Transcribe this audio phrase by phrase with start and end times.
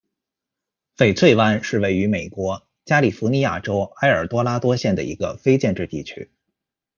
[0.97, 6.31] 翡翠湾是位于美国加利福尼亚州埃尔多拉多县的一个非建制地区。